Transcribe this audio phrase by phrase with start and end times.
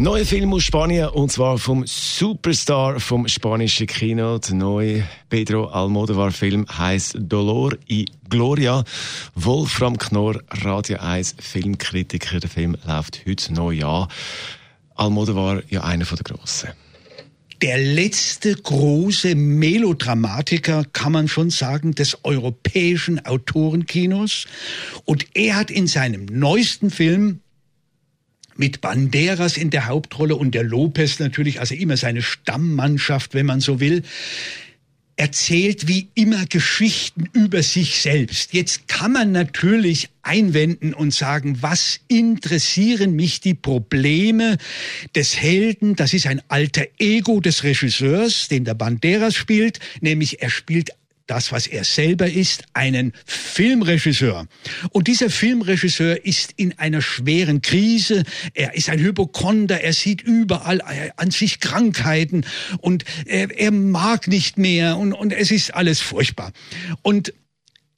[0.00, 4.38] Neuer Film aus Spanien und zwar vom Superstar vom spanischen Kino.
[4.38, 8.82] Der neue Pedro Almodovar Film heißt Dolor y Gloria.
[9.34, 12.40] Wolfram Knorr, Radio 1 Filmkritiker.
[12.40, 14.08] Der Film läuft heute neu an.
[14.94, 16.70] Almodovar ja einer der Grossen
[17.60, 24.46] der letzte große Melodramatiker, kann man schon sagen, des europäischen Autorenkinos.
[25.04, 27.40] Und er hat in seinem neuesten Film
[28.56, 33.60] mit Banderas in der Hauptrolle und der Lopez natürlich, also immer seine Stammmannschaft, wenn man
[33.60, 34.02] so will,
[35.20, 38.54] erzählt wie immer Geschichten über sich selbst.
[38.54, 44.56] Jetzt kann man natürlich einwenden und sagen, was interessieren mich die Probleme
[45.14, 45.94] des Helden?
[45.94, 50.92] Das ist ein alter Ego des Regisseurs, den der Banderas spielt, nämlich er spielt
[51.30, 54.48] das, was er selber ist, einen Filmregisseur.
[54.90, 58.24] Und dieser Filmregisseur ist in einer schweren Krise.
[58.54, 59.80] Er ist ein Hypochonder.
[59.80, 60.82] Er sieht überall
[61.16, 62.44] an sich Krankheiten
[62.80, 66.52] und er, er mag nicht mehr und, und es ist alles furchtbar.
[67.02, 67.32] Und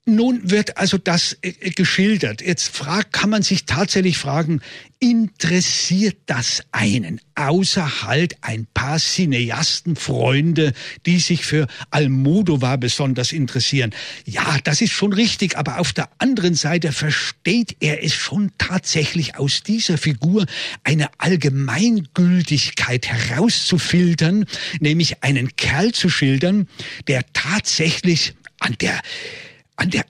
[0.05, 2.43] nun wird also das äh, geschildert.
[2.43, 4.61] Jetzt fragt, kann man sich tatsächlich fragen,
[4.99, 10.73] interessiert das einen, außer halt ein paar Cineastenfreunde,
[11.07, 13.93] die sich für Almodovar besonders interessieren?
[14.25, 19.37] Ja, das ist schon richtig, aber auf der anderen Seite versteht er es schon tatsächlich
[19.37, 20.47] aus dieser Figur
[20.83, 24.47] eine Allgemeingültigkeit herauszufiltern,
[24.81, 26.69] nämlich einen Kerl zu schildern,
[27.07, 29.01] der tatsächlich an der
[29.77, 30.05] an der,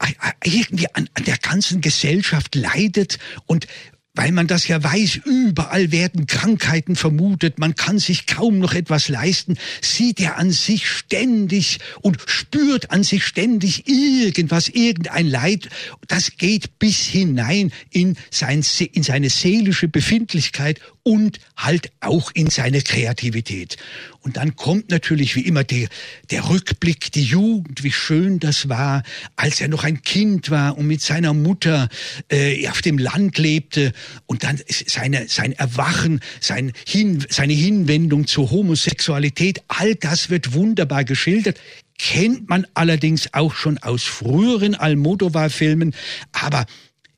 [0.44, 3.66] irgendwie an, an der ganzen Gesellschaft leidet und
[4.14, 9.08] weil man das ja weiß, überall werden Krankheiten vermutet, man kann sich kaum noch etwas
[9.08, 15.70] leisten, sieht er an sich ständig und spürt an sich ständig irgendwas, irgendein Leid.
[16.08, 22.80] Das geht bis hinein in, sein, in seine seelische Befindlichkeit und halt auch in seine
[22.82, 23.76] Kreativität.
[24.20, 25.88] Und dann kommt natürlich wie immer der,
[26.30, 29.02] der Rückblick, die Jugend, wie schön das war,
[29.34, 31.88] als er noch ein Kind war und mit seiner Mutter
[32.30, 33.92] äh, auf dem Land lebte
[34.26, 41.04] und dann seine, sein Erwachen, sein Hin, seine Hinwendung zur Homosexualität, all das wird wunderbar
[41.04, 41.60] geschildert.
[41.98, 45.94] Kennt man allerdings auch schon aus früheren Almodovar-Filmen,
[46.32, 46.66] aber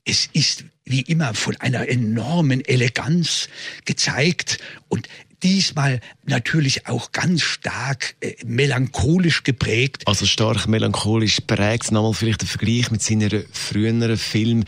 [0.05, 3.49] es ist wie immer von einer enormen Eleganz
[3.85, 4.59] gezeigt.
[4.89, 5.09] Und
[5.45, 10.03] diesmal natürlich auch ganz stark äh, melancholisch geprägt.
[10.07, 11.93] Also stark melancholisch prägt.
[11.93, 14.65] Nochmal vielleicht der Vergleich mit seinen früheren Filmen.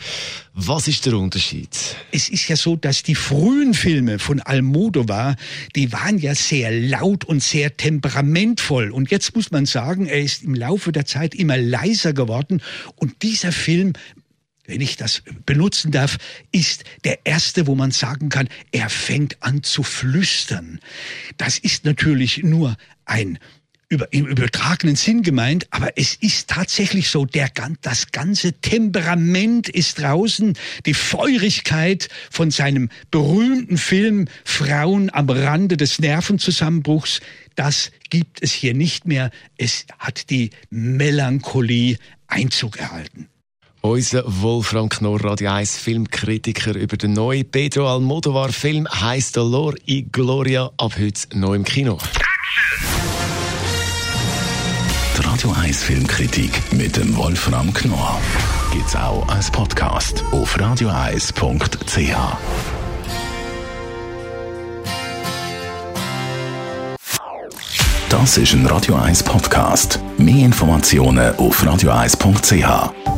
[0.53, 1.69] Was ist der Unterschied?
[2.11, 5.35] Es ist ja so, dass die frühen Filme von Almodovar,
[5.75, 8.91] die waren ja sehr laut und sehr temperamentvoll.
[8.91, 12.61] Und jetzt muss man sagen, er ist im Laufe der Zeit immer leiser geworden.
[12.95, 13.93] Und dieser Film
[14.67, 16.17] wenn ich das benutzen darf,
[16.51, 20.79] ist der erste, wo man sagen kann, er fängt an zu flüstern.
[21.37, 23.39] Das ist natürlich nur ein
[23.89, 27.49] über, im übertragenen Sinn gemeint, aber es ist tatsächlich so, der,
[27.81, 35.99] das ganze Temperament ist draußen, die Feurigkeit von seinem berühmten Film Frauen am Rande des
[35.99, 37.21] Nervenzusammenbruchs,
[37.55, 39.31] das gibt es hier nicht mehr.
[39.57, 43.29] Es hat die Melancholie Einzug erhalten.
[43.81, 50.03] Unser Wolfram Knorr, Radio 1 Filmkritiker über den neuen Pedro Almodovar Film heißt Dolor y
[50.11, 51.97] Gloria ab heute neu im Kino.
[55.17, 58.19] Die Radio 1 Filmkritik mit dem Wolfram Knorr
[58.73, 61.37] gibt's auch als Podcast auf radioeis.ch.
[68.09, 69.99] Das ist ein Radio 1 Podcast.
[70.17, 73.16] Mehr Informationen auf radioeis.ch.